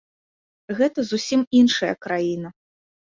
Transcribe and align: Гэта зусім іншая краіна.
Гэта 0.79 1.05
зусім 1.11 1.41
іншая 1.59 1.93
краіна. 2.07 2.49